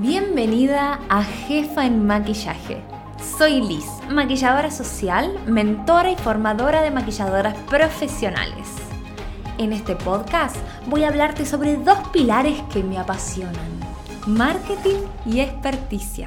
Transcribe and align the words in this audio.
Bienvenida 0.00 1.00
a 1.08 1.24
Jefa 1.24 1.86
en 1.86 2.06
Maquillaje. 2.06 2.82
Soy 3.38 3.62
Liz, 3.62 3.86
maquilladora 4.10 4.70
social, 4.70 5.34
mentora 5.46 6.10
y 6.10 6.16
formadora 6.16 6.82
de 6.82 6.90
maquilladoras 6.90 7.56
profesionales. 7.70 8.68
En 9.56 9.72
este 9.72 9.96
podcast 9.96 10.56
voy 10.86 11.04
a 11.04 11.08
hablarte 11.08 11.46
sobre 11.46 11.78
dos 11.78 11.96
pilares 12.12 12.60
que 12.70 12.82
me 12.82 12.98
apasionan, 12.98 13.80
marketing 14.26 15.00
y 15.24 15.40
experticia. 15.40 16.26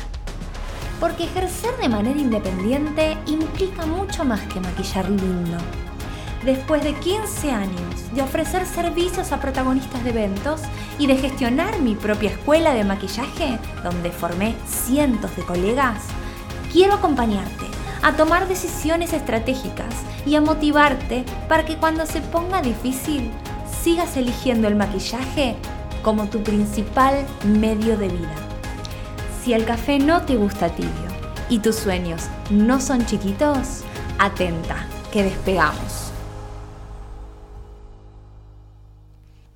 Porque 1.00 1.26
ejercer 1.26 1.78
de 1.78 1.90
manera 1.90 2.20
independiente 2.20 3.20
implica 3.28 3.86
mucho 3.86 4.26
más 4.26 4.42
que 4.52 4.60
maquillar 4.62 5.08
lindo 5.08 5.60
después 6.44 6.84
de 6.84 6.94
15 6.94 7.52
años 7.52 8.14
de 8.14 8.22
ofrecer 8.22 8.66
servicios 8.66 9.32
a 9.32 9.40
protagonistas 9.40 10.04
de 10.04 10.12
eventos 10.12 10.62
y 10.98 11.08
de 11.08 11.18
gestionar 11.18 11.80
mi 11.80 11.96
propia 11.96 12.32
escuela 12.32 12.74
de 12.74 12.84
maquillaje, 12.84 13.60
donde 13.84 14.12
formé 14.12 14.56
cientos 14.68 15.36
de 15.36 15.44
colegas, 15.44 16.04
quiero 16.72 16.94
acompañarte 16.94 17.66
a 18.02 18.14
tomar 18.14 18.48
decisiones 18.48 19.14
estratégicas 19.14 19.94
y 20.26 20.36
a 20.36 20.42
motivarte 20.42 21.26
para 21.48 21.66
que 21.66 21.76
cuando 21.76 22.06
se 22.06 22.22
ponga 22.22 22.62
difícil 22.62 23.32
sigas 23.84 24.18
eligiendo 24.18 24.68
el 24.68 24.76
maquillaje 24.76 25.56
como 26.04 26.28
tu 26.28 26.42
principal 26.44 27.26
medio 27.46 27.98
de 27.98 28.08
vida. 28.08 28.36
Si 29.44 29.54
el 29.54 29.66
café 29.66 30.00
no 30.00 30.22
te 30.22 30.36
gusta 30.36 30.70
tibio 30.70 30.92
y 31.50 31.60
tus 31.60 31.76
sueños 31.76 32.28
no 32.50 32.80
son 32.80 33.06
chiquitos, 33.06 33.84
atenta, 34.18 34.86
que 35.12 35.24
despegamos. 35.24 35.99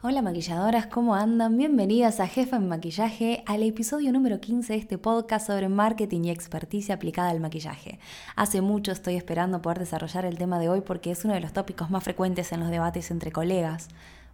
Hola 0.05 0.21
maquilladoras, 0.21 0.87
¿cómo 0.87 1.15
andan? 1.15 1.55
Bienvenidas 1.55 2.19
a 2.19 2.27
Jefa 2.27 2.57
en 2.57 2.67
Maquillaje, 2.67 3.41
al 3.45 3.63
episodio 3.63 4.11
número 4.11 4.41
15 4.41 4.73
de 4.73 4.79
este 4.79 4.97
podcast 4.97 5.47
sobre 5.47 5.69
marketing 5.69 6.25
y 6.25 6.29
experticia 6.29 6.95
aplicada 6.95 7.29
al 7.29 7.39
maquillaje. 7.39 7.99
Hace 8.35 8.59
mucho 8.59 8.91
estoy 8.91 9.15
esperando 9.15 9.61
poder 9.61 9.79
desarrollar 9.79 10.25
el 10.25 10.37
tema 10.37 10.59
de 10.59 10.67
hoy 10.67 10.81
porque 10.81 11.09
es 11.11 11.23
uno 11.23 11.35
de 11.35 11.39
los 11.39 11.53
tópicos 11.53 11.89
más 11.89 12.03
frecuentes 12.03 12.51
en 12.51 12.59
los 12.59 12.69
debates 12.69 13.11
entre 13.11 13.31
colegas. 13.31 13.87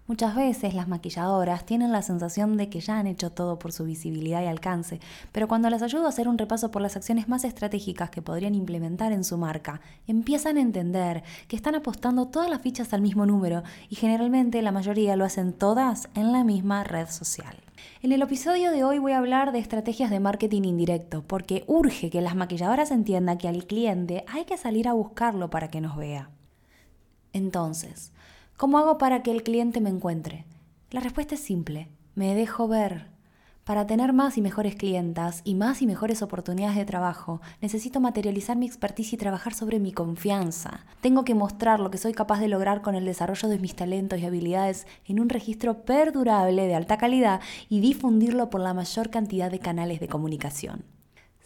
Muchas 0.09 0.35
veces 0.35 0.73
las 0.73 0.87
maquilladoras 0.87 1.67
tienen 1.67 1.91
la 1.91 2.01
sensación 2.01 2.57
de 2.57 2.67
que 2.67 2.79
ya 2.79 2.97
han 2.97 3.05
hecho 3.05 3.29
todo 3.29 3.59
por 3.59 3.71
su 3.71 3.83
visibilidad 3.83 4.41
y 4.41 4.47
alcance, 4.47 4.99
pero 5.31 5.47
cuando 5.47 5.69
las 5.69 5.83
ayudo 5.83 6.07
a 6.07 6.09
hacer 6.09 6.27
un 6.27 6.39
repaso 6.39 6.71
por 6.71 6.81
las 6.81 6.95
acciones 6.95 7.29
más 7.29 7.43
estratégicas 7.43 8.09
que 8.09 8.23
podrían 8.23 8.55
implementar 8.55 9.11
en 9.11 9.23
su 9.23 9.37
marca, 9.37 9.81
empiezan 10.07 10.57
a 10.57 10.61
entender 10.61 11.21
que 11.47 11.55
están 11.55 11.75
apostando 11.75 12.25
todas 12.25 12.49
las 12.49 12.63
fichas 12.63 12.91
al 12.91 13.03
mismo 13.03 13.27
número 13.27 13.61
y 13.87 13.97
generalmente 13.97 14.63
la 14.63 14.71
mayoría 14.71 15.15
lo 15.15 15.25
hacen 15.25 15.53
todas 15.53 16.09
en 16.15 16.31
la 16.31 16.43
misma 16.43 16.83
red 16.83 17.07
social. 17.07 17.55
En 18.01 18.11
el 18.11 18.23
episodio 18.23 18.71
de 18.71 18.83
hoy 18.83 18.97
voy 18.97 19.11
a 19.11 19.19
hablar 19.19 19.51
de 19.51 19.59
estrategias 19.59 20.09
de 20.09 20.19
marketing 20.19 20.63
indirecto, 20.63 21.23
porque 21.27 21.65
urge 21.67 22.09
que 22.09 22.21
las 22.21 22.35
maquilladoras 22.35 22.89
entiendan 22.89 23.37
que 23.37 23.47
al 23.47 23.67
cliente 23.67 24.25
hay 24.27 24.45
que 24.45 24.57
salir 24.57 24.87
a 24.87 24.93
buscarlo 24.93 25.51
para 25.51 25.67
que 25.67 25.81
nos 25.81 25.95
vea. 25.97 26.31
Entonces, 27.31 28.11
¿Cómo 28.59 28.77
hago 28.77 28.97
para 28.97 29.23
que 29.23 29.31
el 29.31 29.41
cliente 29.41 29.79
me 29.79 29.89
encuentre? 29.89 30.43
La 30.91 30.99
respuesta 30.99 31.35
es 31.35 31.39
simple, 31.39 31.87
me 32.15 32.35
dejo 32.35 32.67
ver. 32.67 33.07
Para 33.63 33.87
tener 33.87 34.11
más 34.11 34.37
y 34.37 34.41
mejores 34.41 34.75
clientas 34.75 35.39
y 35.45 35.55
más 35.55 35.81
y 35.81 35.87
mejores 35.87 36.21
oportunidades 36.21 36.75
de 36.75 36.83
trabajo, 36.83 37.39
necesito 37.61 38.01
materializar 38.01 38.57
mi 38.57 38.65
expertise 38.65 39.13
y 39.13 39.17
trabajar 39.17 39.53
sobre 39.53 39.79
mi 39.79 39.93
confianza. 39.93 40.85
Tengo 40.99 41.23
que 41.23 41.35
mostrar 41.35 41.79
lo 41.79 41.89
que 41.89 41.97
soy 41.97 42.11
capaz 42.11 42.41
de 42.41 42.49
lograr 42.49 42.81
con 42.81 42.95
el 42.95 43.05
desarrollo 43.05 43.47
de 43.47 43.59
mis 43.59 43.77
talentos 43.77 44.19
y 44.19 44.25
habilidades 44.25 44.87
en 45.05 45.21
un 45.21 45.29
registro 45.29 45.85
perdurable 45.85 46.67
de 46.67 46.75
alta 46.75 46.97
calidad 46.97 47.39
y 47.69 47.79
difundirlo 47.79 48.49
por 48.49 48.59
la 48.59 48.73
mayor 48.73 49.09
cantidad 49.09 49.49
de 49.49 49.59
canales 49.59 50.01
de 50.01 50.09
comunicación. 50.09 50.98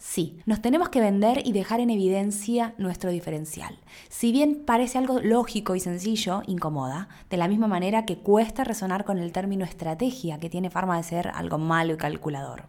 Sí, 0.06 0.38
nos 0.44 0.60
tenemos 0.60 0.90
que 0.90 1.00
vender 1.00 1.40
y 1.46 1.52
dejar 1.52 1.80
en 1.80 1.88
evidencia 1.88 2.74
nuestro 2.76 3.10
diferencial. 3.10 3.78
Si 4.10 4.32
bien 4.32 4.62
parece 4.66 4.98
algo 4.98 5.18
lógico 5.18 5.74
y 5.74 5.80
sencillo, 5.80 6.42
incomoda, 6.46 7.08
de 7.30 7.38
la 7.38 7.48
misma 7.48 7.68
manera 7.68 8.04
que 8.04 8.18
cuesta 8.18 8.64
resonar 8.64 9.06
con 9.06 9.18
el 9.18 9.32
término 9.32 9.64
estrategia, 9.64 10.38
que 10.38 10.50
tiene 10.50 10.68
forma 10.68 10.98
de 10.98 11.04
ser 11.04 11.28
algo 11.28 11.56
malo 11.56 11.94
y 11.94 11.96
calculador. 11.96 12.68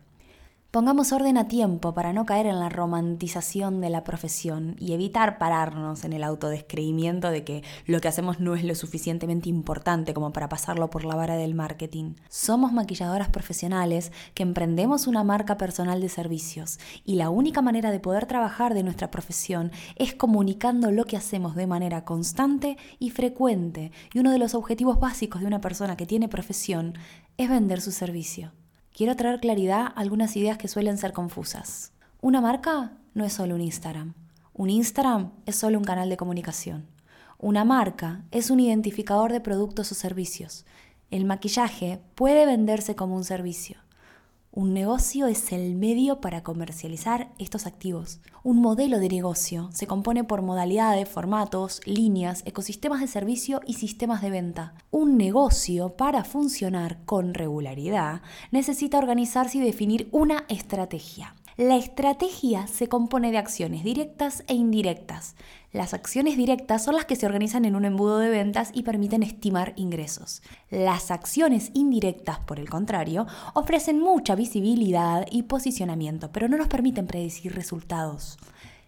Pongamos 0.76 1.14
orden 1.14 1.38
a 1.38 1.48
tiempo 1.48 1.94
para 1.94 2.12
no 2.12 2.26
caer 2.26 2.48
en 2.48 2.60
la 2.60 2.68
romantización 2.68 3.80
de 3.80 3.90
la 3.90 4.04
profesión 4.04 4.76
y 4.78 4.92
evitar 4.92 5.38
pararnos 5.38 6.04
en 6.04 6.12
el 6.12 6.22
autodescreimiento 6.22 7.30
de 7.32 7.46
que 7.46 7.64
lo 7.86 8.02
que 8.02 8.10
hacemos 8.10 8.42
no 8.42 8.56
es 8.56 8.66
lo 8.66 8.76
suficientemente 8.76 9.48
importante 9.48 10.14
como 10.14 10.34
para 10.34 10.50
pasarlo 10.50 10.90
por 10.90 11.06
la 11.06 11.16
vara 11.16 11.38
del 11.38 11.56
marketing. 11.56 12.16
Somos 12.28 12.74
maquilladoras 12.74 13.30
profesionales 13.30 14.12
que 14.34 14.44
emprendemos 14.44 15.08
una 15.08 15.24
marca 15.24 15.58
personal 15.58 16.02
de 16.02 16.10
servicios 16.10 16.78
y 17.06 17.16
la 17.16 17.30
única 17.30 17.62
manera 17.62 17.90
de 17.90 18.02
poder 18.02 18.26
trabajar 18.26 18.74
de 18.74 18.84
nuestra 18.84 19.10
profesión 19.12 19.72
es 19.96 20.14
comunicando 20.14 20.92
lo 20.92 21.06
que 21.06 21.16
hacemos 21.16 21.56
de 21.56 21.68
manera 21.68 22.04
constante 22.04 22.76
y 23.00 23.12
frecuente. 23.12 23.94
Y 24.14 24.20
uno 24.20 24.30
de 24.30 24.40
los 24.40 24.54
objetivos 24.56 25.00
básicos 25.00 25.40
de 25.40 25.48
una 25.48 25.62
persona 25.62 25.96
que 25.96 26.06
tiene 26.06 26.28
profesión 26.28 26.96
es 27.38 27.50
vender 27.50 27.80
su 27.80 27.94
servicio 27.94 28.52
quiero 28.96 29.16
traer 29.18 29.42
claridad 29.42 29.82
a 29.82 29.88
algunas 29.88 30.38
ideas 30.38 30.58
que 30.58 30.70
suelen 30.70 30.98
ser 30.98 31.12
confusas. 31.12 31.92
Una 32.22 32.40
marca 32.40 32.94
no 33.14 33.26
es 33.26 33.34
solo 33.34 33.56
un 33.56 33.62
Instagram. 33.62 34.14
Un 34.54 34.70
Instagram 34.70 35.32
es 35.46 35.58
solo 35.58 35.78
un 35.78 35.84
canal 35.84 36.10
de 36.10 36.16
comunicación. 36.16 36.88
Una 37.38 37.66
marca 37.66 38.24
es 38.32 38.50
un 38.50 38.62
identificador 38.62 39.34
de 39.34 39.42
productos 39.42 39.92
o 39.92 39.96
servicios. 39.96 40.66
El 41.12 41.26
maquillaje 41.26 42.00
puede 42.16 42.46
venderse 42.46 42.96
como 42.96 43.18
un 43.18 43.26
servicio. 43.26 43.78
Un 44.58 44.74
negocio 44.74 45.28
es 45.28 45.52
el 45.52 45.76
medio 45.76 46.22
para 46.22 46.42
comercializar 46.42 47.30
estos 47.40 47.66
activos. 47.66 48.22
Un 48.42 48.62
modelo 48.62 49.00
de 49.00 49.10
negocio 49.10 49.70
se 49.74 49.86
compone 49.86 50.24
por 50.24 50.44
modalidades, 50.44 51.10
formatos, 51.10 51.82
líneas, 51.86 52.42
ecosistemas 52.46 53.02
de 53.02 53.08
servicio 53.08 53.60
y 53.68 53.74
sistemas 53.74 54.22
de 54.22 54.30
venta. 54.30 54.74
Un 54.92 55.18
negocio, 55.18 55.98
para 55.98 56.24
funcionar 56.24 57.04
con 57.04 57.34
regularidad, 57.34 58.22
necesita 58.52 58.98
organizarse 58.98 59.58
y 59.58 59.62
definir 59.62 60.08
una 60.14 60.46
estrategia. 60.48 61.36
La 61.58 61.78
estrategia 61.78 62.68
se 62.68 62.90
compone 62.90 63.32
de 63.32 63.38
acciones 63.38 63.86
directas 63.86 64.44
e 64.48 64.56
indirectas. 64.56 65.38
Las 65.72 65.94
acciones 65.94 66.36
directas 66.36 66.84
son 66.84 66.96
las 66.96 67.06
que 67.06 67.16
se 67.16 67.26
organizan 67.26 67.64
en 67.64 67.78
un 67.78 67.86
embudo 67.86 68.20
de 68.20 68.30
ventas 68.30 68.72
y 68.74 68.84
permiten 68.84 69.24
estimar 69.24 69.72
ingresos. 69.78 70.42
Las 70.70 71.12
acciones 71.12 71.72
indirectas, 71.74 72.40
por 72.40 72.60
el 72.60 72.70
contrario, 72.70 73.26
ofrecen 73.54 74.02
mucha 74.02 74.36
visibilidad 74.36 75.28
y 75.32 75.44
posicionamiento, 75.44 76.30
pero 76.34 76.50
no 76.50 76.58
nos 76.58 76.68
permiten 76.68 77.08
predecir 77.08 77.56
resultados. 77.56 78.38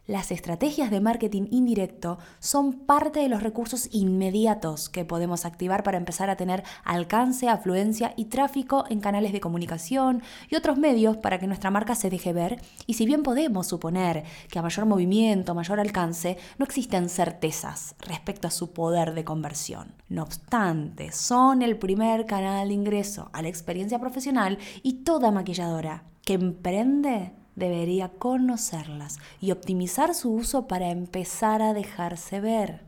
Las 0.07 0.31
estrategias 0.31 0.89
de 0.89 1.01
marketing 1.01 1.47
indirecto 1.51 2.17
son 2.39 2.71
parte 2.71 3.19
de 3.19 3.27
los 3.27 3.43
recursos 3.43 3.89
inmediatos 3.91 4.87
que 4.87 5.03
podemos 5.03 5.43
activar 5.43 5.83
para 5.83 5.97
empezar 5.97 6.29
a 6.29 6.37
tener 6.37 6.63
alcance, 6.85 7.49
afluencia 7.49 8.13
y 8.15 8.25
tráfico 8.25 8.85
en 8.89 9.01
canales 9.01 9.33
de 9.33 9.41
comunicación 9.41 10.23
y 10.49 10.55
otros 10.55 10.77
medios 10.77 11.17
para 11.17 11.39
que 11.39 11.47
nuestra 11.47 11.71
marca 11.71 11.93
se 11.93 12.09
deje 12.09 12.31
ver. 12.31 12.61
Y 12.85 12.93
si 12.93 13.05
bien 13.05 13.21
podemos 13.21 13.67
suponer 13.67 14.23
que 14.49 14.59
a 14.59 14.61
mayor 14.61 14.85
movimiento, 14.85 15.53
mayor 15.53 15.81
alcance, 15.81 16.37
no 16.57 16.63
existen 16.63 17.09
certezas 17.09 17.93
respecto 17.99 18.47
a 18.47 18.51
su 18.51 18.71
poder 18.71 19.13
de 19.13 19.25
conversión. 19.25 19.93
No 20.07 20.23
obstante, 20.23 21.11
son 21.11 21.61
el 21.61 21.77
primer 21.77 22.25
canal 22.25 22.69
de 22.69 22.73
ingreso 22.73 23.29
a 23.33 23.41
la 23.41 23.49
experiencia 23.49 23.99
profesional 23.99 24.57
y 24.83 25.03
toda 25.03 25.31
maquilladora 25.31 26.05
que 26.23 26.35
emprende 26.35 27.33
debería 27.57 28.09
conocerlas 28.09 29.17
y 29.41 29.51
optimizar 29.51 30.13
su 30.13 30.31
uso 30.31 30.67
para 30.67 30.91
empezar 30.91 31.61
a 31.61 31.73
dejarse 31.73 32.39
ver. 32.39 32.85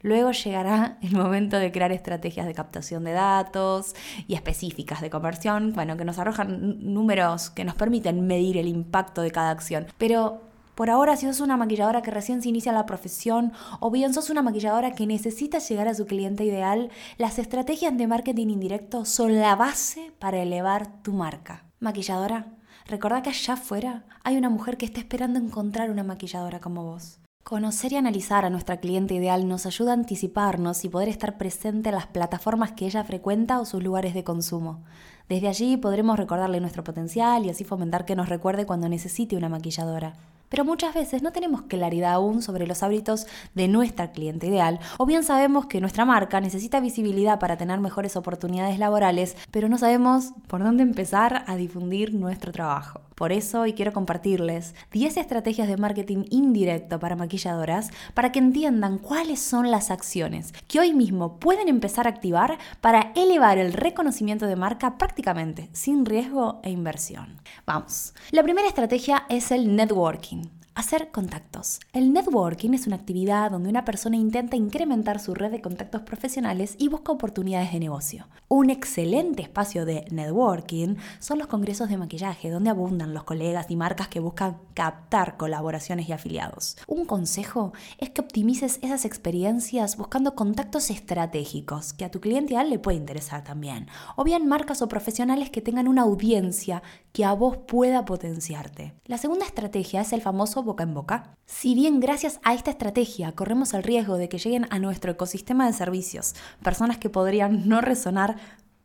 Luego 0.00 0.30
llegará 0.32 0.98
el 1.02 1.14
momento 1.16 1.58
de 1.58 1.70
crear 1.70 1.92
estrategias 1.92 2.46
de 2.46 2.54
captación 2.54 3.04
de 3.04 3.12
datos 3.12 3.94
y 4.26 4.34
específicas 4.34 5.00
de 5.00 5.10
conversión, 5.10 5.72
bueno, 5.74 5.96
que 5.96 6.04
nos 6.04 6.18
arrojan 6.18 6.92
números 6.94 7.50
que 7.50 7.64
nos 7.64 7.74
permiten 7.74 8.26
medir 8.26 8.56
el 8.56 8.68
impacto 8.68 9.22
de 9.22 9.30
cada 9.30 9.50
acción. 9.50 9.86
Pero 9.98 10.40
por 10.74 10.88
ahora, 10.88 11.16
si 11.16 11.26
sos 11.26 11.40
una 11.40 11.56
maquilladora 11.56 12.02
que 12.02 12.10
recién 12.10 12.42
se 12.42 12.48
inicia 12.48 12.72
la 12.72 12.86
profesión 12.86 13.52
o 13.80 13.90
bien 13.90 14.14
sos 14.14 14.30
una 14.30 14.42
maquilladora 14.42 14.92
que 14.92 15.06
necesita 15.06 15.58
llegar 15.58 15.86
a 15.86 15.94
su 15.94 16.06
cliente 16.06 16.44
ideal, 16.44 16.90
las 17.18 17.38
estrategias 17.38 17.96
de 17.96 18.06
marketing 18.06 18.48
indirecto 18.48 19.04
son 19.04 19.38
la 19.38 19.54
base 19.54 20.12
para 20.18 20.40
elevar 20.42 21.02
tu 21.02 21.12
marca. 21.12 21.64
Maquilladora, 21.78 22.46
Recordá 22.86 23.22
que 23.22 23.30
allá 23.30 23.54
afuera 23.54 24.04
hay 24.24 24.36
una 24.36 24.50
mujer 24.50 24.76
que 24.76 24.84
está 24.84 25.00
esperando 25.00 25.38
encontrar 25.38 25.90
una 25.90 26.02
maquilladora 26.02 26.60
como 26.60 26.84
vos. 26.84 27.18
Conocer 27.44 27.92
y 27.92 27.96
analizar 27.96 28.44
a 28.44 28.50
nuestra 28.50 28.78
cliente 28.78 29.14
ideal 29.14 29.48
nos 29.48 29.66
ayuda 29.66 29.90
a 29.90 29.94
anticiparnos 29.94 30.84
y 30.84 30.88
poder 30.88 31.08
estar 31.08 31.38
presente 31.38 31.88
en 31.88 31.96
las 31.96 32.06
plataformas 32.06 32.72
que 32.72 32.86
ella 32.86 33.02
frecuenta 33.04 33.60
o 33.60 33.64
sus 33.64 33.82
lugares 33.82 34.14
de 34.14 34.24
consumo. 34.24 34.84
Desde 35.28 35.48
allí 35.48 35.76
podremos 35.76 36.18
recordarle 36.18 36.60
nuestro 36.60 36.84
potencial 36.84 37.44
y 37.44 37.50
así 37.50 37.64
fomentar 37.64 38.04
que 38.04 38.16
nos 38.16 38.28
recuerde 38.28 38.66
cuando 38.66 38.88
necesite 38.88 39.36
una 39.36 39.48
maquilladora 39.48 40.14
pero 40.52 40.66
muchas 40.66 40.94
veces 40.94 41.22
no 41.22 41.32
tenemos 41.32 41.62
claridad 41.62 42.12
aún 42.12 42.42
sobre 42.42 42.66
los 42.66 42.82
hábitos 42.82 43.26
de 43.54 43.68
nuestra 43.68 44.12
cliente 44.12 44.48
ideal, 44.48 44.80
o 44.98 45.06
bien 45.06 45.24
sabemos 45.24 45.64
que 45.64 45.80
nuestra 45.80 46.04
marca 46.04 46.42
necesita 46.42 46.78
visibilidad 46.78 47.38
para 47.38 47.56
tener 47.56 47.80
mejores 47.80 48.16
oportunidades 48.16 48.78
laborales, 48.78 49.34
pero 49.50 49.70
no 49.70 49.78
sabemos 49.78 50.34
por 50.48 50.62
dónde 50.62 50.82
empezar 50.82 51.44
a 51.46 51.56
difundir 51.56 52.12
nuestro 52.12 52.52
trabajo. 52.52 53.00
Por 53.14 53.30
eso 53.30 53.60
hoy 53.60 53.74
quiero 53.74 53.92
compartirles 53.92 54.74
10 54.90 55.16
estrategias 55.16 55.68
de 55.68 55.76
marketing 55.76 56.24
indirecto 56.30 56.98
para 56.98 57.14
maquilladoras 57.14 57.90
para 58.14 58.32
que 58.32 58.40
entiendan 58.40 58.98
cuáles 58.98 59.40
son 59.40 59.70
las 59.70 59.90
acciones 59.90 60.52
que 60.66 60.80
hoy 60.80 60.92
mismo 60.92 61.38
pueden 61.38 61.68
empezar 61.68 62.06
a 62.06 62.10
activar 62.10 62.58
para 62.80 63.12
elevar 63.14 63.58
el 63.58 63.74
reconocimiento 63.74 64.46
de 64.46 64.56
marca 64.56 64.98
prácticamente 64.98 65.68
sin 65.72 66.04
riesgo 66.04 66.60
e 66.64 66.70
inversión. 66.70 67.38
Vamos. 67.64 68.12
La 68.32 68.42
primera 68.42 68.66
estrategia 68.66 69.24
es 69.28 69.52
el 69.52 69.76
networking. 69.76 70.41
Hacer 70.74 71.10
contactos. 71.10 71.80
El 71.92 72.14
networking 72.14 72.70
es 72.70 72.86
una 72.86 72.96
actividad 72.96 73.50
donde 73.50 73.68
una 73.68 73.84
persona 73.84 74.16
intenta 74.16 74.56
incrementar 74.56 75.20
su 75.20 75.34
red 75.34 75.50
de 75.50 75.60
contactos 75.60 76.00
profesionales 76.00 76.76
y 76.78 76.88
busca 76.88 77.12
oportunidades 77.12 77.72
de 77.72 77.80
negocio. 77.80 78.26
Un 78.48 78.70
excelente 78.70 79.42
espacio 79.42 79.84
de 79.84 80.06
networking 80.10 80.96
son 81.18 81.38
los 81.38 81.46
congresos 81.46 81.90
de 81.90 81.98
maquillaje, 81.98 82.48
donde 82.48 82.70
abundan 82.70 83.12
los 83.12 83.24
colegas 83.24 83.70
y 83.70 83.76
marcas 83.76 84.08
que 84.08 84.20
buscan 84.20 84.56
captar 84.72 85.36
colaboraciones 85.36 86.08
y 86.08 86.12
afiliados. 86.12 86.78
Un 86.86 87.04
consejo 87.04 87.74
es 87.98 88.08
que 88.08 88.22
optimices 88.22 88.78
esas 88.80 89.04
experiencias 89.04 89.98
buscando 89.98 90.34
contactos 90.34 90.88
estratégicos 90.88 91.92
que 91.92 92.06
a 92.06 92.10
tu 92.10 92.20
cliente 92.20 92.52
le 92.64 92.78
puede 92.78 92.96
interesar 92.96 93.44
también, 93.44 93.88
o 94.16 94.24
bien 94.24 94.46
marcas 94.46 94.82
o 94.82 94.88
profesionales 94.88 95.50
que 95.50 95.60
tengan 95.60 95.88
una 95.88 96.02
audiencia 96.02 96.82
que 97.12 97.24
a 97.24 97.32
vos 97.34 97.58
pueda 97.58 98.04
potenciarte. 98.04 98.94
La 99.04 99.18
segunda 99.18 99.44
estrategia 99.44 100.00
es 100.00 100.12
el 100.12 100.22
famoso 100.22 100.61
boca 100.64 100.84
en 100.84 100.94
boca. 100.94 101.36
Si 101.46 101.74
bien 101.74 102.00
gracias 102.00 102.40
a 102.44 102.54
esta 102.54 102.70
estrategia 102.70 103.32
corremos 103.32 103.74
el 103.74 103.82
riesgo 103.82 104.16
de 104.16 104.28
que 104.28 104.38
lleguen 104.38 104.66
a 104.70 104.78
nuestro 104.78 105.12
ecosistema 105.12 105.66
de 105.66 105.72
servicios 105.72 106.34
personas 106.62 106.98
que 106.98 107.10
podrían 107.10 107.68
no 107.68 107.80
resonar 107.80 108.36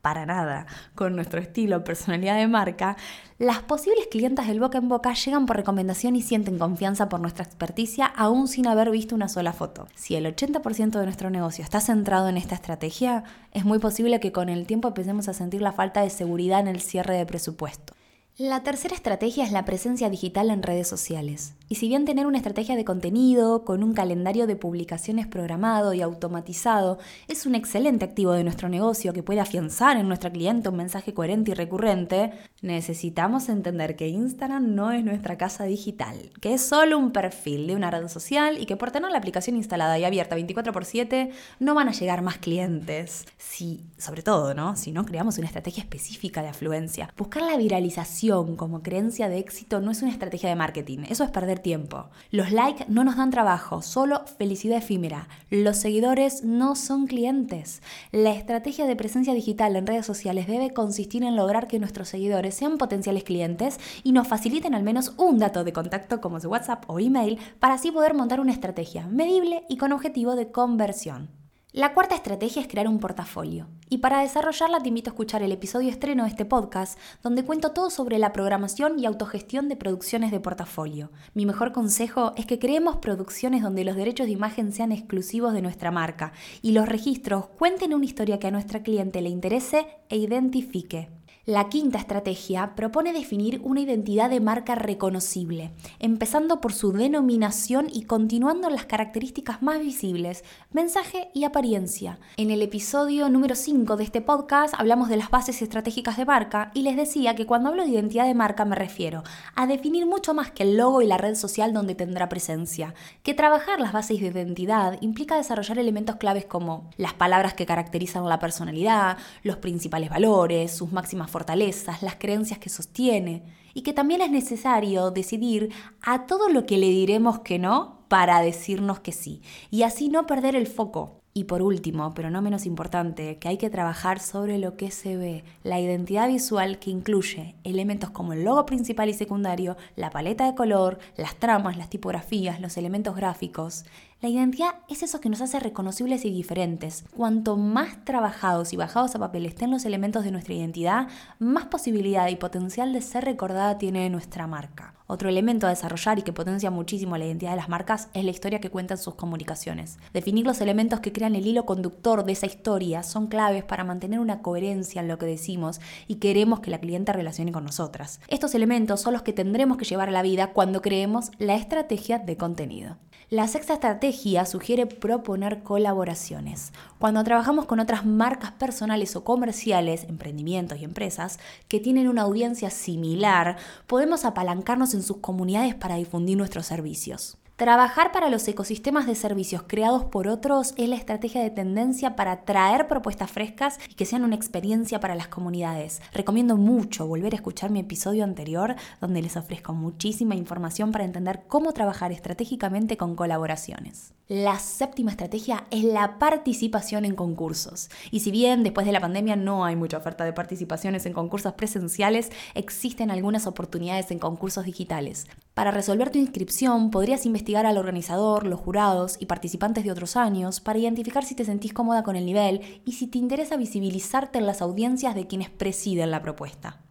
para 0.02 0.26
nada 0.26 0.68
con 0.96 1.16
nuestro 1.16 1.42
estilo, 1.42 1.84
personalidad 1.84 2.38
de 2.38 2.48
marca, 2.48 2.96
las 3.40 3.60
posibles 3.60 4.08
clientas 4.10 4.48
del 4.48 4.62
boca 4.62 4.78
en 4.78 4.88
boca 4.88 5.14
llegan 5.14 5.46
por 5.46 5.58
recomendación 5.58 6.16
y 6.16 6.22
sienten 6.22 6.58
confianza 6.58 7.10
por 7.10 7.20
nuestra 7.20 7.44
experticia 7.44 8.06
aún 8.06 8.48
sin 8.48 8.68
haber 8.68 8.90
visto 8.90 9.16
una 9.16 9.28
sola 9.28 9.52
foto. 9.52 9.88
Si 9.96 10.16
el 10.16 10.26
80% 10.26 10.98
de 10.98 11.04
nuestro 11.04 11.30
negocio 11.30 11.64
está 11.64 11.82
centrado 11.82 12.30
en 12.30 12.38
esta 12.38 12.56
estrategia, 12.56 13.26
es 13.52 13.66
muy 13.66 13.80
posible 13.80 14.22
que 14.22 14.32
con 14.32 14.48
el 14.48 14.66
tiempo 14.66 14.88
empecemos 14.88 15.28
a 15.28 15.34
sentir 15.34 15.62
la 15.62 15.74
falta 15.74 16.02
de 16.02 16.10
seguridad 16.10 16.62
en 16.62 16.68
el 16.68 16.80
cierre 16.80 17.18
de 17.18 17.26
presupuesto. 17.26 17.94
La 18.38 18.62
tercera 18.62 18.94
estrategia 18.94 19.44
es 19.44 19.52
la 19.52 19.66
presencia 19.66 20.12
digital 20.12 20.52
en 20.52 20.62
redes 20.62 20.88
sociales. 20.88 21.56
Y 21.70 21.76
si 21.76 21.90
bien 21.90 22.06
tener 22.06 22.28
una 22.28 22.38
estrategia 22.38 22.78
de 22.78 22.86
contenido 22.86 23.66
con 23.66 23.84
un 23.84 23.94
calendario 23.94 24.48
de 24.48 24.56
publicaciones 24.56 25.28
programado 25.28 25.94
y 25.94 26.02
automatizado 26.02 26.98
es 27.28 27.46
un 27.46 27.56
excelente 27.56 28.06
activo 28.06 28.32
de 28.32 28.46
nuestro 28.46 28.70
negocio 28.70 29.12
que 29.12 29.22
puede 29.22 29.42
afianzar 29.42 29.98
en 29.98 30.08
nuestra 30.08 30.32
cliente 30.32 30.70
un 30.70 30.78
mensaje 30.78 31.14
coherente 31.14 31.52
y 31.52 31.54
recurrente, 31.56 32.32
necesitamos 32.62 33.50
entender 33.50 33.98
que 33.98 34.08
Instagram 34.08 34.76
no 34.76 34.92
es 34.92 35.04
nuestra 35.04 35.38
casa 35.38 35.66
digital, 35.66 36.32
que 36.40 36.54
es 36.54 36.62
solo 36.62 36.98
un 36.98 37.12
perfil 37.12 37.68
de 37.68 37.76
una 37.76 37.92
red 37.92 38.08
social 38.08 38.58
y 38.62 38.66
que 38.66 38.78
por 38.78 38.92
tener 38.92 39.12
la 39.12 39.18
aplicación 39.18 39.58
instalada 39.58 40.00
y 40.00 40.06
abierta 40.06 40.36
24 40.36 40.72
x 40.72 40.88
7 40.88 41.32
no 41.60 41.76
van 41.76 41.90
a 41.90 41.92
llegar 41.92 42.22
más 42.22 42.38
clientes. 42.38 43.26
Si, 43.38 43.84
sobre 43.98 44.22
todo, 44.22 44.54
¿no? 44.54 44.78
Si 44.78 44.94
no 44.94 45.06
creamos 45.06 45.38
una 45.38 45.48
estrategia 45.48 45.84
específica 45.84 46.42
de 46.42 46.48
afluencia. 46.48 47.14
Buscar 47.18 47.44
la 47.44 47.58
viralización 47.58 48.56
como 48.56 48.82
creencia 48.82 49.28
de 49.28 49.40
éxito 49.40 49.82
no 49.82 49.92
es 49.92 50.02
una 50.02 50.12
estrategia 50.12 50.48
de 50.48 50.56
marketing, 50.56 51.00
eso 51.10 51.26
es 51.26 51.30
perder 51.30 51.57
tiempo. 51.60 52.10
Los 52.32 52.52
likes 52.52 52.86
no 52.88 53.04
nos 53.04 53.18
dan 53.18 53.32
trabajo, 53.32 53.82
solo 53.82 54.26
felicidad 54.38 54.78
efímera. 54.78 55.28
Los 55.50 55.78
seguidores 55.78 56.44
no 56.44 56.76
son 56.76 57.08
clientes. 57.08 57.82
La 58.12 58.32
estrategia 58.32 58.86
de 58.86 58.96
presencia 58.96 59.34
digital 59.34 59.76
en 59.76 59.88
redes 59.88 60.06
sociales 60.06 60.48
debe 60.48 60.74
consistir 60.74 61.24
en 61.24 61.36
lograr 61.36 61.68
que 61.68 61.80
nuestros 61.80 62.10
seguidores 62.10 62.56
sean 62.56 62.78
potenciales 62.78 63.24
clientes 63.24 63.80
y 64.04 64.12
nos 64.12 64.28
faciliten 64.28 64.76
al 64.76 64.84
menos 64.84 65.14
un 65.18 65.40
dato 65.40 65.64
de 65.64 65.74
contacto 65.74 66.22
como 66.22 66.40
su 66.40 66.50
WhatsApp 66.50 66.84
o 66.88 67.00
email 67.00 67.40
para 67.60 67.76
así 67.76 67.92
poder 67.92 68.14
montar 68.14 68.40
una 68.40 68.52
estrategia 68.52 69.08
medible 69.08 69.64
y 69.70 69.78
con 69.78 69.92
objetivo 69.92 70.36
de 70.36 70.52
conversión. 70.52 71.37
La 71.78 71.94
cuarta 71.94 72.16
estrategia 72.16 72.60
es 72.60 72.68
crear 72.68 72.88
un 72.88 72.98
portafolio. 72.98 73.68
Y 73.88 74.00
para 74.00 74.22
desarrollarla 74.22 74.80
te 74.80 74.88
invito 74.88 75.12
a 75.12 75.14
escuchar 75.14 75.44
el 75.44 75.52
episodio 75.52 75.92
estreno 75.92 76.24
de 76.24 76.30
este 76.30 76.44
podcast, 76.44 76.98
donde 77.22 77.46
cuento 77.46 77.72
todo 77.72 77.92
sobre 77.92 78.18
la 78.18 78.34
programación 78.34 78.98
y 78.98 79.06
autogestión 79.06 79.70
de 79.70 79.76
producciones 79.76 80.32
de 80.32 80.40
portafolio. 80.40 81.12
Mi 81.36 81.46
mejor 81.46 81.74
consejo 81.74 82.34
es 82.36 82.48
que 82.48 82.58
creemos 82.58 82.98
producciones 82.98 83.62
donde 83.62 83.84
los 83.84 83.96
derechos 83.96 84.26
de 84.26 84.34
imagen 84.34 84.72
sean 84.72 84.92
exclusivos 84.92 85.54
de 85.54 85.62
nuestra 85.62 85.92
marca 85.92 86.34
y 86.64 86.72
los 86.72 86.90
registros 86.90 87.46
cuenten 87.46 87.94
una 87.94 88.06
historia 88.06 88.40
que 88.40 88.48
a 88.48 88.52
nuestra 88.52 88.82
cliente 88.82 89.22
le 89.22 89.30
interese 89.30 89.86
e 90.10 90.18
identifique. 90.18 91.10
La 91.48 91.70
quinta 91.70 91.98
estrategia 91.98 92.76
propone 92.76 93.14
definir 93.14 93.62
una 93.64 93.80
identidad 93.80 94.30
de 94.30 94.42
marca 94.42 94.76
reconocible, 94.76 95.72
empezando 95.98 96.60
por 96.60 96.74
su 96.74 96.92
denominación 96.92 97.88
y 97.90 98.04
continuando 98.04 98.70
las 98.70 98.86
características 98.86 99.62
más 99.62 99.80
visibles, 99.80 100.44
mensaje 100.74 101.30
y 101.34 101.46
apariencia. 101.46 102.20
En 102.36 102.52
el 102.52 102.62
episodio 102.62 103.30
número 103.30 103.56
5 103.56 103.96
de 103.96 104.04
este 104.04 104.20
podcast 104.20 104.74
hablamos 104.78 105.08
de 105.08 105.16
las 105.16 105.30
bases 105.30 105.62
estratégicas 105.62 106.18
de 106.18 106.26
marca 106.26 106.70
y 106.74 106.82
les 106.82 106.98
decía 106.98 107.34
que 107.34 107.46
cuando 107.46 107.70
hablo 107.70 107.84
de 107.84 107.92
identidad 107.92 108.26
de 108.26 108.34
marca 108.34 108.66
me 108.66 108.76
refiero 108.76 109.24
a 109.56 109.68
definir 109.68 110.06
mucho 110.06 110.34
más 110.34 110.52
que 110.52 110.64
el 110.64 110.76
logo 110.76 111.02
y 111.02 111.08
la 111.08 111.18
red 111.18 111.36
social 111.36 111.72
donde 111.72 111.96
tendrá 111.96 112.28
presencia, 112.28 112.94
que 113.24 113.34
trabajar 113.34 113.80
las 113.80 113.94
bases 113.94 114.20
de 114.20 114.28
identidad 114.28 114.98
implica 115.00 115.38
desarrollar 115.38 115.80
elementos 115.80 116.18
claves 116.18 116.44
como 116.44 116.90
las 116.98 117.14
palabras 117.14 117.54
que 117.54 117.66
caracterizan 117.66 118.28
la 118.28 118.40
personalidad, 118.40 119.18
los 119.44 119.56
principales 119.56 120.10
valores, 120.10 120.76
sus 120.76 120.92
máximas 120.92 121.32
fortalezas, 121.38 122.02
las 122.02 122.16
creencias 122.16 122.58
que 122.58 122.70
sostiene, 122.70 123.44
y 123.76 123.84
que 123.84 123.94
también 123.94 124.22
es 124.22 124.32
necesario 124.32 125.12
decidir 125.12 125.72
a 126.02 126.26
todo 126.26 126.50
lo 126.50 126.66
que 126.66 126.80
le 126.80 126.90
diremos 126.90 127.42
que 127.42 127.60
no 127.60 128.06
para 128.08 128.42
decirnos 128.42 129.02
que 129.02 129.12
sí, 129.12 129.44
y 129.70 129.84
así 129.84 130.10
no 130.10 130.26
perder 130.26 130.56
el 130.56 130.66
foco. 130.66 131.17
Y 131.38 131.44
por 131.44 131.62
último, 131.62 132.16
pero 132.16 132.32
no 132.32 132.42
menos 132.42 132.66
importante, 132.66 133.38
que 133.38 133.48
hay 133.48 133.58
que 133.60 133.70
trabajar 133.70 134.20
sobre 134.20 134.58
lo 134.58 134.76
que 134.76 134.90
se 134.90 135.18
ve, 135.18 135.44
la 135.62 135.80
identidad 135.80 136.28
visual 136.28 136.80
que 136.80 136.90
incluye 136.90 137.54
elementos 137.64 138.10
como 138.10 138.34
el 138.34 138.44
logo 138.44 138.66
principal 138.66 139.08
y 139.08 139.14
secundario, 139.14 139.78
la 139.96 140.10
paleta 140.10 140.48
de 140.48 140.56
color, 140.56 140.98
las 141.16 141.36
tramas, 141.36 141.78
las 141.78 141.92
tipografías, 141.92 142.60
los 142.60 142.76
elementos 142.76 143.16
gráficos. 143.16 143.86
La 144.20 144.30
identidad 144.30 144.80
es 144.90 145.04
eso 145.04 145.22
que 145.22 145.30
nos 145.30 145.42
hace 145.42 145.60
reconocibles 145.60 146.26
y 146.26 146.32
diferentes. 146.32 147.06
Cuanto 147.16 147.56
más 147.56 148.04
trabajados 148.04 148.74
y 148.74 148.76
bajados 148.76 149.14
a 149.14 149.20
papel 149.20 149.46
estén 149.46 149.70
los 149.70 149.86
elementos 149.86 150.24
de 150.24 150.32
nuestra 150.32 150.56
identidad, 150.56 151.08
más 151.38 151.66
posibilidad 151.66 152.28
y 152.30 152.36
potencial 152.36 152.94
de 152.94 153.02
ser 153.02 153.26
recordada 153.26 153.78
tiene 153.78 154.10
nuestra 154.10 154.48
marca. 154.48 154.96
Otro 155.06 155.30
elemento 155.30 155.68
a 155.68 155.70
desarrollar 155.70 156.20
y 156.20 156.24
que 156.24 156.34
potencia 156.34 156.70
muchísimo 156.70 157.16
la 157.16 157.26
identidad 157.26 157.52
de 157.52 157.58
las 157.58 157.70
marcas 157.70 158.10
es 158.14 158.26
la 158.26 158.32
historia 158.32 158.60
que 158.60 158.72
cuentan 158.72 158.98
sus 158.98 159.16
comunicaciones. 159.16 160.00
Definir 160.14 160.46
los 160.46 160.60
elementos 160.62 161.00
que 161.00 161.14
crean 161.14 161.27
el 161.36 161.48
hilo 161.48 161.66
conductor 161.66 162.24
de 162.24 162.34
esa 162.34 162.46
historia 162.46 163.04
son 163.04 163.28
claves 163.28 163.64
para 163.64 163.84
mantener 163.84 164.20
una 164.20 164.42
coherencia 164.42 165.02
en 165.02 165.08
lo 165.08 165.18
que 165.18 165.26
decimos 165.26 165.80
y 166.08 166.16
queremos 166.16 166.60
que 166.60 166.72
la 166.72 166.80
clienta 166.80 167.14
relacione 167.14 167.52
con 167.52 167.66
nosotras. 167.66 168.20
Estos 168.28 168.56
elementos 168.56 169.02
son 169.02 169.14
los 169.14 169.22
que 169.22 169.34
tendremos 169.34 169.78
que 169.78 169.86
llevar 169.86 170.10
a 170.10 170.12
la 170.12 170.22
vida 170.22 170.54
cuando 170.54 170.82
creemos 170.82 171.32
la 171.38 171.56
estrategia 171.56 172.20
de 172.20 172.38
contenido. 172.38 172.98
La 173.30 173.50
sexta 173.50 173.74
estrategia 173.74 174.46
sugiere 174.46 174.86
proponer 174.86 175.62
colaboraciones. 175.62 176.72
Cuando 176.98 177.26
trabajamos 177.26 177.66
con 177.66 177.82
otras 177.82 178.06
marcas 178.06 178.54
personales 178.54 179.18
o 179.18 179.26
comerciales, 179.26 180.06
emprendimientos 180.06 180.80
y 180.80 180.86
empresas 180.86 181.38
que 181.68 181.82
tienen 181.82 182.08
una 182.08 182.22
audiencia 182.22 182.70
similar, 182.70 183.58
podemos 183.86 184.24
apalancarnos 184.24 184.94
en 184.94 185.04
sus 185.04 185.18
comunidades 185.18 185.76
para 185.76 185.96
difundir 185.96 186.38
nuestros 186.38 186.68
servicios. 186.68 187.38
Trabajar 187.58 188.12
para 188.12 188.30
los 188.30 188.48
ecosistemas 188.48 189.08
de 189.08 189.16
servicios 189.16 189.64
creados 189.66 190.06
por 190.06 190.28
otros 190.28 190.76
es 190.78 190.88
la 190.88 190.96
estrategia 190.96 191.42
de 191.42 191.50
tendencia 191.50 192.16
para 192.16 192.46
traer 192.46 192.88
propuestas 192.88 193.32
frescas 193.32 193.80
y 193.90 193.96
que 193.96 194.06
sean 194.06 194.24
una 194.24 194.36
experiencia 194.36 195.00
para 195.00 195.16
las 195.16 195.28
comunidades. 195.28 196.00
Recomiendo 196.14 196.56
mucho 196.56 197.08
volver 197.08 197.34
a 197.34 197.38
escuchar 197.38 197.72
mi 197.72 197.80
episodio 197.80 198.24
anterior 198.24 198.76
donde 199.02 199.24
les 199.24 199.38
ofrezco 199.38 199.74
muchísima 199.74 200.36
información 200.36 200.92
para 200.92 201.04
entender 201.04 201.46
cómo 201.48 201.74
trabajar 201.74 202.12
estratégicamente 202.12 202.96
con 202.96 203.16
colaboraciones. 203.16 204.14
La 204.28 204.60
séptima 204.60 205.10
estrategia 205.10 205.66
es 205.72 205.84
la 205.84 206.20
participación 206.20 207.06
en 207.06 207.16
concursos. 207.16 207.90
Y 208.12 208.20
si 208.20 208.30
bien 208.30 208.62
después 208.62 208.86
de 208.86 208.92
la 208.92 209.00
pandemia 209.00 209.36
no 209.36 209.66
hay 209.66 209.76
mucha 209.76 209.98
oferta 209.98 210.26
de 210.26 210.34
participaciones 210.34 211.08
en 211.08 211.14
concursos 211.14 211.54
presenciales, 211.54 212.30
existen 212.54 213.10
algunas 213.10 213.48
oportunidades 213.48 214.12
en 214.12 214.20
concursos 214.20 214.66
digitales. 214.66 215.26
Para 215.56 215.72
resolver 215.72 216.12
tu 216.12 216.20
inscripción 216.20 216.92
podrías 216.92 217.26
investigar 217.26 217.47
al 217.56 217.78
organizador, 217.78 218.46
los 218.46 218.60
jurados 218.60 219.16
y 219.20 219.28
participantes 219.28 219.86
de 219.86 219.92
otros 219.92 220.18
años 220.18 220.60
para 220.60 220.80
identificar 220.80 221.24
si 221.24 221.36
te 221.36 221.46
sentís 221.46 221.74
cómoda 221.74 222.04
con 222.04 222.16
el 222.16 222.26
nivel 222.26 222.82
y 222.84 222.94
si 222.94 223.08
te 223.08 223.18
interesa 223.18 223.56
visibilizarte 223.56 224.40
en 224.40 224.46
las 224.46 224.62
audiencias 224.62 225.16
de 225.16 225.28
quienes 225.28 225.50
presiden 225.50 226.12
la 226.12 226.22
propuesta. 226.22 226.82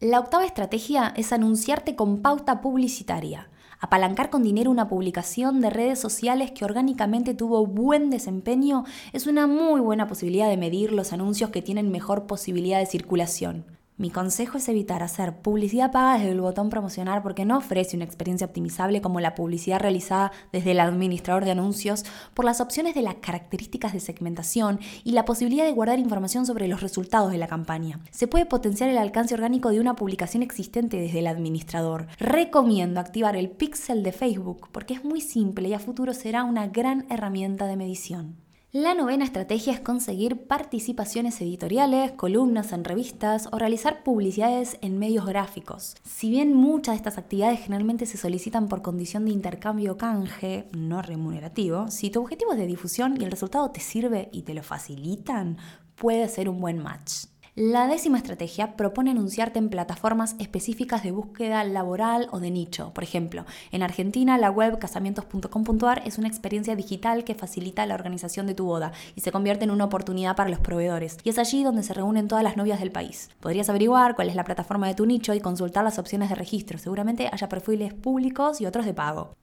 La 0.00 0.20
octava 0.20 0.46
estrategia 0.46 1.12
es 1.16 1.32
anunciarte 1.32 1.96
con 1.96 2.22
pauta 2.22 2.60
publicitaria. 2.60 3.50
Apalancar 3.78 4.30
con 4.30 4.42
dinero 4.42 4.70
una 4.70 4.88
publicación 4.88 5.60
de 5.60 5.68
redes 5.68 5.98
sociales 5.98 6.50
que 6.50 6.64
orgánicamente 6.64 7.34
tuvo 7.34 7.66
buen 7.66 8.08
desempeño 8.08 8.84
es 9.12 9.26
una 9.26 9.46
muy 9.46 9.80
buena 9.80 10.06
posibilidad 10.06 10.48
de 10.48 10.56
medir 10.56 10.92
los 10.92 11.12
anuncios 11.12 11.50
que 11.50 11.62
tienen 11.62 11.90
mejor 11.90 12.26
posibilidad 12.26 12.78
de 12.78 12.86
circulación. 12.86 13.75
Mi 13.98 14.10
consejo 14.10 14.58
es 14.58 14.68
evitar 14.68 15.02
hacer 15.02 15.38
publicidad 15.40 15.90
paga 15.90 16.18
desde 16.18 16.32
el 16.32 16.42
botón 16.42 16.68
promocionar 16.68 17.22
porque 17.22 17.46
no 17.46 17.56
ofrece 17.56 17.96
una 17.96 18.04
experiencia 18.04 18.46
optimizable 18.46 19.00
como 19.00 19.20
la 19.20 19.34
publicidad 19.34 19.80
realizada 19.80 20.32
desde 20.52 20.72
el 20.72 20.80
administrador 20.80 21.46
de 21.46 21.52
anuncios 21.52 22.04
por 22.34 22.44
las 22.44 22.60
opciones 22.60 22.94
de 22.94 23.00
las 23.00 23.14
características 23.14 23.94
de 23.94 24.00
segmentación 24.00 24.80
y 25.02 25.12
la 25.12 25.24
posibilidad 25.24 25.64
de 25.64 25.72
guardar 25.72 25.98
información 25.98 26.44
sobre 26.44 26.68
los 26.68 26.82
resultados 26.82 27.32
de 27.32 27.38
la 27.38 27.46
campaña. 27.46 28.00
Se 28.10 28.26
puede 28.26 28.44
potenciar 28.44 28.90
el 28.90 28.98
alcance 28.98 29.32
orgánico 29.32 29.70
de 29.70 29.80
una 29.80 29.96
publicación 29.96 30.42
existente 30.42 30.98
desde 30.98 31.20
el 31.20 31.26
administrador. 31.26 32.06
Recomiendo 32.18 33.00
activar 33.00 33.34
el 33.34 33.48
pixel 33.48 34.02
de 34.02 34.12
Facebook 34.12 34.68
porque 34.72 34.92
es 34.92 35.04
muy 35.04 35.22
simple 35.22 35.70
y 35.70 35.72
a 35.72 35.78
futuro 35.78 36.12
será 36.12 36.44
una 36.44 36.66
gran 36.66 37.06
herramienta 37.08 37.66
de 37.66 37.76
medición. 37.76 38.45
La 38.78 38.92
novena 38.92 39.24
estrategia 39.24 39.72
es 39.72 39.80
conseguir 39.80 40.46
participaciones 40.46 41.40
editoriales, 41.40 42.12
columnas 42.12 42.72
en 42.72 42.84
revistas 42.84 43.48
o 43.50 43.58
realizar 43.58 44.02
publicidades 44.02 44.76
en 44.82 44.98
medios 44.98 45.24
gráficos. 45.24 45.96
Si 46.04 46.28
bien 46.28 46.52
muchas 46.52 46.92
de 46.92 46.96
estas 46.96 47.16
actividades 47.16 47.60
generalmente 47.60 48.04
se 48.04 48.18
solicitan 48.18 48.68
por 48.68 48.82
condición 48.82 49.24
de 49.24 49.30
intercambio 49.30 49.96
canje 49.96 50.68
no 50.76 51.00
remunerativo, 51.00 51.90
si 51.90 52.10
tu 52.10 52.20
objetivo 52.20 52.52
es 52.52 52.58
de 52.58 52.66
difusión 52.66 53.18
y 53.18 53.24
el 53.24 53.30
resultado 53.30 53.70
te 53.70 53.80
sirve 53.80 54.28
y 54.30 54.42
te 54.42 54.52
lo 54.52 54.62
facilitan, 54.62 55.56
puede 55.94 56.28
ser 56.28 56.50
un 56.50 56.60
buen 56.60 56.78
match. 56.78 57.28
La 57.58 57.86
décima 57.86 58.18
estrategia 58.18 58.76
propone 58.76 59.12
anunciarte 59.12 59.58
en 59.58 59.70
plataformas 59.70 60.36
específicas 60.38 61.02
de 61.02 61.10
búsqueda 61.10 61.64
laboral 61.64 62.28
o 62.30 62.38
de 62.38 62.50
nicho. 62.50 62.92
Por 62.92 63.02
ejemplo, 63.02 63.46
en 63.72 63.82
Argentina 63.82 64.36
la 64.36 64.50
web 64.50 64.78
casamientos.com.ar 64.78 66.02
es 66.04 66.18
una 66.18 66.28
experiencia 66.28 66.76
digital 66.76 67.24
que 67.24 67.34
facilita 67.34 67.86
la 67.86 67.94
organización 67.94 68.46
de 68.46 68.52
tu 68.52 68.66
boda 68.66 68.92
y 69.14 69.22
se 69.22 69.32
convierte 69.32 69.64
en 69.64 69.70
una 69.70 69.86
oportunidad 69.86 70.36
para 70.36 70.50
los 70.50 70.60
proveedores. 70.60 71.16
Y 71.24 71.30
es 71.30 71.38
allí 71.38 71.64
donde 71.64 71.82
se 71.82 71.94
reúnen 71.94 72.28
todas 72.28 72.44
las 72.44 72.58
novias 72.58 72.78
del 72.78 72.92
país. 72.92 73.30
Podrías 73.40 73.70
averiguar 73.70 74.16
cuál 74.16 74.28
es 74.28 74.36
la 74.36 74.44
plataforma 74.44 74.86
de 74.86 74.94
tu 74.94 75.06
nicho 75.06 75.32
y 75.32 75.40
consultar 75.40 75.82
las 75.82 75.98
opciones 75.98 76.28
de 76.28 76.34
registro. 76.34 76.76
Seguramente 76.76 77.30
haya 77.32 77.48
perfiles 77.48 77.94
públicos 77.94 78.60
y 78.60 78.66
otros 78.66 78.84
de 78.84 78.92
pago. 78.92 79.34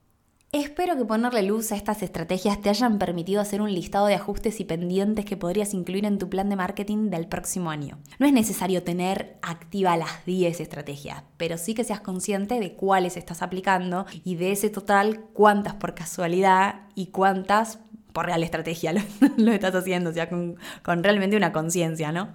Espero 0.54 0.96
que 0.96 1.04
ponerle 1.04 1.42
luz 1.42 1.72
a 1.72 1.74
estas 1.74 2.00
estrategias 2.04 2.62
te 2.62 2.68
hayan 2.68 3.00
permitido 3.00 3.40
hacer 3.40 3.60
un 3.60 3.74
listado 3.74 4.06
de 4.06 4.14
ajustes 4.14 4.60
y 4.60 4.64
pendientes 4.64 5.24
que 5.24 5.36
podrías 5.36 5.74
incluir 5.74 6.04
en 6.04 6.16
tu 6.16 6.30
plan 6.30 6.48
de 6.48 6.54
marketing 6.54 7.10
del 7.10 7.26
próximo 7.26 7.72
año. 7.72 7.98
No 8.20 8.26
es 8.28 8.32
necesario 8.32 8.84
tener 8.84 9.36
activa 9.42 9.96
las 9.96 10.24
10 10.26 10.60
estrategias, 10.60 11.24
pero 11.38 11.58
sí 11.58 11.74
que 11.74 11.82
seas 11.82 12.02
consciente 12.02 12.60
de 12.60 12.76
cuáles 12.76 13.16
estás 13.16 13.42
aplicando 13.42 14.06
y 14.22 14.36
de 14.36 14.52
ese 14.52 14.70
total 14.70 15.22
cuántas 15.32 15.74
por 15.74 15.96
casualidad 15.96 16.82
y 16.94 17.06
cuántas 17.06 17.80
por 18.12 18.26
real 18.26 18.44
estrategia 18.44 18.92
lo, 19.36 19.50
estás 19.50 19.74
haciendo, 19.74 20.10
o 20.10 20.12
sea, 20.12 20.28
con, 20.28 20.54
con 20.84 21.02
realmente 21.02 21.36
una 21.36 21.50
conciencia, 21.50 22.12
¿no? 22.12 22.32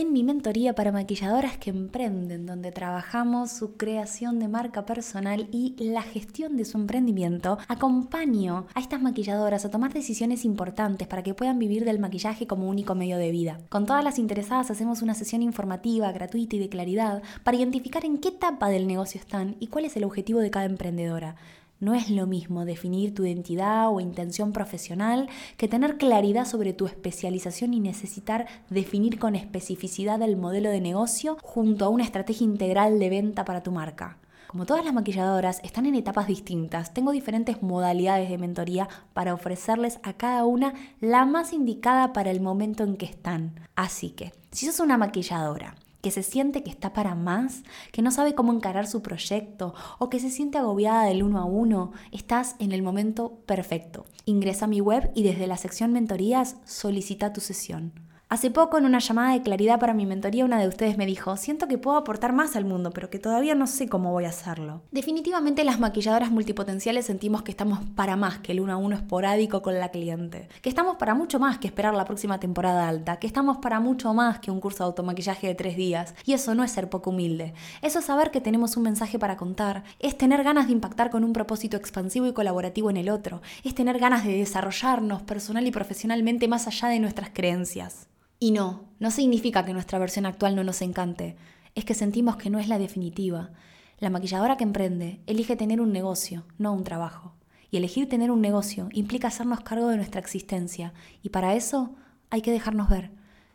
En 0.00 0.12
mi 0.12 0.22
mentoría 0.22 0.76
para 0.76 0.92
maquilladoras 0.92 1.58
que 1.58 1.70
emprenden, 1.70 2.46
donde 2.46 2.70
trabajamos 2.70 3.50
su 3.50 3.76
creación 3.76 4.38
de 4.38 4.46
marca 4.46 4.86
personal 4.86 5.48
y 5.50 5.74
la 5.78 6.02
gestión 6.02 6.56
de 6.56 6.64
su 6.64 6.78
emprendimiento, 6.78 7.58
acompaño 7.66 8.66
a 8.74 8.80
estas 8.80 9.02
maquilladoras 9.02 9.64
a 9.64 9.70
tomar 9.70 9.92
decisiones 9.92 10.44
importantes 10.44 11.08
para 11.08 11.24
que 11.24 11.34
puedan 11.34 11.58
vivir 11.58 11.84
del 11.84 11.98
maquillaje 11.98 12.46
como 12.46 12.68
único 12.68 12.94
medio 12.94 13.18
de 13.18 13.32
vida. 13.32 13.58
Con 13.70 13.86
todas 13.86 14.04
las 14.04 14.20
interesadas 14.20 14.70
hacemos 14.70 15.02
una 15.02 15.14
sesión 15.14 15.42
informativa, 15.42 16.12
gratuita 16.12 16.54
y 16.54 16.60
de 16.60 16.68
claridad 16.68 17.22
para 17.42 17.56
identificar 17.56 18.04
en 18.04 18.18
qué 18.18 18.28
etapa 18.28 18.68
del 18.68 18.86
negocio 18.86 19.20
están 19.20 19.56
y 19.58 19.66
cuál 19.66 19.84
es 19.84 19.96
el 19.96 20.04
objetivo 20.04 20.38
de 20.38 20.50
cada 20.50 20.66
emprendedora. 20.66 21.34
No 21.80 21.94
es 21.94 22.10
lo 22.10 22.26
mismo 22.26 22.64
definir 22.64 23.14
tu 23.14 23.24
identidad 23.24 23.88
o 23.88 24.00
intención 24.00 24.52
profesional 24.52 25.28
que 25.56 25.68
tener 25.68 25.96
claridad 25.96 26.44
sobre 26.44 26.72
tu 26.72 26.86
especialización 26.86 27.72
y 27.72 27.78
necesitar 27.78 28.48
definir 28.68 29.20
con 29.20 29.36
especificidad 29.36 30.20
el 30.22 30.36
modelo 30.36 30.70
de 30.70 30.80
negocio 30.80 31.36
junto 31.40 31.84
a 31.84 31.88
una 31.88 32.02
estrategia 32.02 32.44
integral 32.44 32.98
de 32.98 33.10
venta 33.10 33.44
para 33.44 33.62
tu 33.62 33.70
marca. 33.70 34.18
Como 34.48 34.66
todas 34.66 34.84
las 34.84 34.92
maquilladoras 34.92 35.60
están 35.62 35.86
en 35.86 35.94
etapas 35.94 36.26
distintas, 36.26 36.94
tengo 36.94 37.12
diferentes 37.12 37.62
modalidades 37.62 38.28
de 38.28 38.38
mentoría 38.38 38.88
para 39.12 39.34
ofrecerles 39.34 40.00
a 40.02 40.14
cada 40.14 40.44
una 40.46 40.74
la 41.00 41.26
más 41.26 41.52
indicada 41.52 42.12
para 42.12 42.32
el 42.32 42.40
momento 42.40 42.82
en 42.82 42.96
que 42.96 43.06
están. 43.06 43.54
Así 43.76 44.10
que, 44.10 44.32
si 44.50 44.66
sos 44.66 44.80
una 44.80 44.98
maquilladora 44.98 45.76
que 46.00 46.10
se 46.10 46.22
siente 46.22 46.62
que 46.62 46.70
está 46.70 46.92
para 46.92 47.14
más, 47.14 47.62
que 47.92 48.02
no 48.02 48.10
sabe 48.10 48.34
cómo 48.34 48.52
encarar 48.52 48.86
su 48.86 49.02
proyecto 49.02 49.74
o 49.98 50.08
que 50.10 50.20
se 50.20 50.30
siente 50.30 50.58
agobiada 50.58 51.04
del 51.04 51.22
uno 51.22 51.38
a 51.38 51.44
uno, 51.44 51.92
estás 52.12 52.56
en 52.58 52.72
el 52.72 52.82
momento 52.82 53.40
perfecto. 53.46 54.04
Ingresa 54.24 54.66
a 54.66 54.68
mi 54.68 54.80
web 54.80 55.10
y 55.14 55.22
desde 55.22 55.46
la 55.46 55.56
sección 55.56 55.92
mentorías 55.92 56.56
solicita 56.64 57.32
tu 57.32 57.40
sesión. 57.40 58.07
Hace 58.30 58.50
poco, 58.50 58.76
en 58.76 58.84
una 58.84 58.98
llamada 58.98 59.32
de 59.32 59.40
claridad 59.40 59.80
para 59.80 59.94
mi 59.94 60.04
mentoría, 60.04 60.44
una 60.44 60.60
de 60.60 60.68
ustedes 60.68 60.98
me 60.98 61.06
dijo, 61.06 61.38
siento 61.38 61.66
que 61.66 61.78
puedo 61.78 61.96
aportar 61.96 62.34
más 62.34 62.56
al 62.56 62.66
mundo, 62.66 62.90
pero 62.90 63.08
que 63.08 63.18
todavía 63.18 63.54
no 63.54 63.66
sé 63.66 63.88
cómo 63.88 64.12
voy 64.12 64.26
a 64.26 64.28
hacerlo. 64.28 64.82
Definitivamente 64.90 65.64
las 65.64 65.80
maquilladoras 65.80 66.30
multipotenciales 66.30 67.06
sentimos 67.06 67.40
que 67.40 67.52
estamos 67.52 67.78
para 67.96 68.16
más 68.16 68.40
que 68.40 68.52
el 68.52 68.60
uno 68.60 68.74
a 68.74 68.76
uno 68.76 68.96
esporádico 68.96 69.62
con 69.62 69.78
la 69.78 69.88
cliente, 69.88 70.50
que 70.60 70.68
estamos 70.68 70.96
para 70.96 71.14
mucho 71.14 71.38
más 71.38 71.56
que 71.56 71.68
esperar 71.68 71.94
la 71.94 72.04
próxima 72.04 72.38
temporada 72.38 72.86
alta, 72.86 73.16
que 73.18 73.26
estamos 73.26 73.56
para 73.62 73.80
mucho 73.80 74.12
más 74.12 74.40
que 74.40 74.50
un 74.50 74.60
curso 74.60 74.84
de 74.84 74.88
automaquillaje 74.88 75.46
de 75.46 75.54
tres 75.54 75.78
días. 75.78 76.14
Y 76.26 76.34
eso 76.34 76.54
no 76.54 76.64
es 76.64 76.70
ser 76.70 76.90
poco 76.90 77.08
humilde, 77.08 77.54
eso 77.80 78.00
es 78.00 78.04
saber 78.04 78.30
que 78.30 78.42
tenemos 78.42 78.76
un 78.76 78.82
mensaje 78.82 79.18
para 79.18 79.38
contar, 79.38 79.84
es 80.00 80.18
tener 80.18 80.44
ganas 80.44 80.66
de 80.66 80.74
impactar 80.74 81.08
con 81.08 81.24
un 81.24 81.32
propósito 81.32 81.78
expansivo 81.78 82.26
y 82.26 82.34
colaborativo 82.34 82.90
en 82.90 82.98
el 82.98 83.08
otro, 83.08 83.40
es 83.64 83.74
tener 83.74 83.98
ganas 83.98 84.26
de 84.26 84.36
desarrollarnos 84.36 85.22
personal 85.22 85.66
y 85.66 85.70
profesionalmente 85.70 86.46
más 86.46 86.66
allá 86.66 86.88
de 86.88 87.00
nuestras 87.00 87.30
creencias. 87.30 88.06
Y 88.40 88.52
no, 88.52 88.84
no 89.00 89.10
significa 89.10 89.64
que 89.64 89.72
nuestra 89.72 89.98
versión 89.98 90.24
actual 90.24 90.54
no 90.54 90.62
nos 90.62 90.80
encante, 90.82 91.36
es 91.74 91.84
que 91.84 91.94
sentimos 91.94 92.36
que 92.36 92.50
no 92.50 92.58
es 92.58 92.68
la 92.68 92.78
definitiva. 92.78 93.50
La 93.98 94.10
maquilladora 94.10 94.56
que 94.56 94.64
emprende 94.64 95.20
elige 95.26 95.56
tener 95.56 95.80
un 95.80 95.92
negocio, 95.92 96.44
no 96.56 96.72
un 96.72 96.84
trabajo. 96.84 97.34
Y 97.70 97.76
elegir 97.76 98.08
tener 98.08 98.30
un 98.30 98.40
negocio 98.40 98.88
implica 98.92 99.28
hacernos 99.28 99.60
cargo 99.60 99.88
de 99.88 99.96
nuestra 99.96 100.20
existencia, 100.20 100.94
y 101.22 101.30
para 101.30 101.54
eso 101.54 101.96
hay 102.30 102.40
que 102.40 102.52
dejarnos 102.52 102.88
ver, 102.88 103.10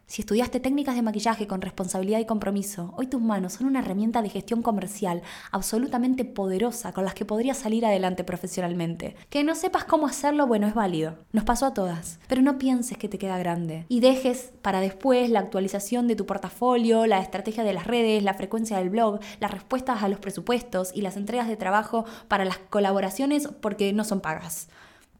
si 0.05 0.21
estudiaste 0.21 0.59
técnicas 0.59 0.95
de 0.95 1.01
maquillaje 1.01 1.47
con 1.47 1.61
responsabilidad 1.61 2.19
y 2.19 2.25
compromiso, 2.25 2.93
hoy 2.97 3.07
tus 3.07 3.21
manos 3.21 3.53
son 3.53 3.67
una 3.67 3.79
herramienta 3.79 4.21
de 4.21 4.29
gestión 4.29 4.61
comercial 4.61 5.21
absolutamente 5.51 6.25
poderosa 6.25 6.91
con 6.91 7.05
las 7.05 7.13
que 7.13 7.25
podrías 7.25 7.57
salir 7.57 7.85
adelante 7.85 8.23
profesionalmente. 8.23 9.15
Que 9.29 9.43
no 9.43 9.55
sepas 9.55 9.85
cómo 9.85 10.05
hacerlo, 10.05 10.45
bueno, 10.45 10.67
es 10.67 10.75
válido. 10.75 11.17
Nos 11.31 11.45
pasó 11.45 11.65
a 11.65 11.73
todas. 11.73 12.19
Pero 12.27 12.41
no 12.41 12.57
pienses 12.57 12.97
que 12.97 13.09
te 13.09 13.17
queda 13.17 13.37
grande. 13.37 13.85
Y 13.87 14.01
dejes 14.01 14.51
para 14.61 14.81
después 14.81 15.29
la 15.29 15.39
actualización 15.39 16.07
de 16.07 16.15
tu 16.15 16.25
portafolio, 16.25 17.07
la 17.07 17.19
estrategia 17.19 17.63
de 17.63 17.73
las 17.73 17.87
redes, 17.87 18.23
la 18.23 18.33
frecuencia 18.33 18.77
del 18.77 18.89
blog, 18.89 19.19
las 19.39 19.51
respuestas 19.51 20.03
a 20.03 20.09
los 20.09 20.19
presupuestos 20.19 20.91
y 20.93 21.01
las 21.01 21.17
entregas 21.17 21.47
de 21.47 21.57
trabajo 21.57 22.05
para 22.27 22.45
las 22.45 22.57
colaboraciones 22.57 23.47
porque 23.61 23.93
no 23.93 24.03
son 24.03 24.21
pagas. 24.21 24.67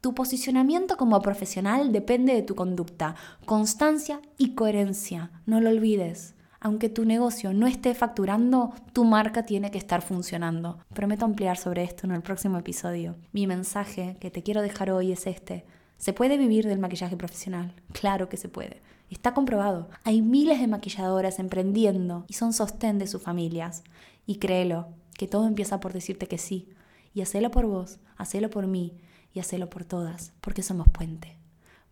Tu 0.03 0.13
posicionamiento 0.13 0.98
como 0.98 1.22
profesional 1.22 1.93
depende 1.93 2.33
de 2.33 2.41
tu 2.41 2.55
conducta, 2.55 3.15
constancia 3.45 4.19
y 4.38 4.53
coherencia. 4.53 5.31
No 5.45 5.62
lo 5.62 5.69
olvides. 5.69 6.36
Aunque 6.60 6.89
tu 6.89 7.05
negocio 7.05 7.53
no 7.53 7.67
esté 7.67 7.95
facturando, 7.95 8.74
tu 8.91 9.05
marca 9.05 9.45
tiene 9.45 9.72
que 9.72 9.77
estar 9.77 10.01
funcionando. 10.01 10.77
Prometo 10.93 11.24
ampliar 11.24 11.55
sobre 11.55 11.86
esto 11.86 12.05
en 12.05 12.12
el 12.12 12.22
próximo 12.22 12.57
episodio. 12.57 13.15
Mi 13.31 13.48
mensaje 13.48 14.17
que 14.19 14.29
te 14.29 14.43
quiero 14.43 14.62
dejar 14.62 14.91
hoy 14.91 15.13
es 15.13 15.25
este. 15.25 15.63
¿Se 15.95 16.12
puede 16.12 16.38
vivir 16.38 16.67
del 16.67 16.79
maquillaje 16.79 17.15
profesional? 17.15 17.74
Claro 17.93 18.27
que 18.27 18.36
se 18.36 18.50
puede. 18.50 18.81
Está 19.10 19.33
comprobado. 19.33 19.89
Hay 20.03 20.22
miles 20.22 20.60
de 20.60 20.67
maquilladoras 20.67 21.39
emprendiendo 21.39 22.25
y 22.27 22.33
son 22.33 22.51
sostén 22.51 23.00
de 23.00 23.07
sus 23.07 23.22
familias. 23.22 23.86
Y 24.25 24.36
créelo, 24.36 24.89
que 25.17 25.29
todo 25.29 25.48
empieza 25.48 25.79
por 25.79 25.93
decirte 25.93 26.27
que 26.27 26.39
sí. 26.39 26.67
Y 27.13 27.22
hacelo 27.22 27.51
por 27.51 27.67
vos, 27.67 28.00
hacelo 28.17 28.50
por 28.50 28.67
mí 28.67 28.98
y 29.34 29.40
hacelo 29.40 29.70
por 29.70 29.86
todas, 29.86 30.34
porque 30.42 30.63
somos 30.63 30.88
puente. 30.90 31.38